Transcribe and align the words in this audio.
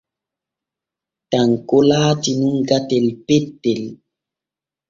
Tanko 1.35 1.77
laati 1.89 2.31
nun 2.39 2.57
gatel 2.73 3.07
pettel. 3.27 3.81